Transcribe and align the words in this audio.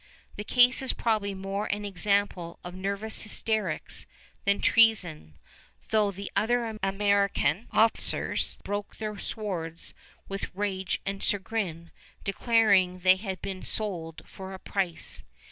The 0.35 0.43
case 0.43 0.81
is 0.81 0.93
probably 0.93 1.35
more 1.35 1.67
an 1.67 1.85
example 1.85 2.57
of 2.63 2.73
nervous 2.73 3.21
hysterics 3.21 4.07
than 4.45 4.59
treason, 4.59 5.37
though 5.91 6.09
the 6.09 6.31
other 6.35 6.65
American 6.81 7.67
officers 7.69 8.57
broke 8.63 8.95
their 8.97 9.19
swords 9.19 9.93
with 10.27 10.49
rage 10.55 10.99
and 11.05 11.21
chagrin, 11.21 11.91
declaring 12.23 12.97
they 13.01 13.17
had 13.17 13.43
been 13.43 13.61
sold 13.61 14.23
for 14.25 14.53
a 14.53 14.59
price. 14.59 15.21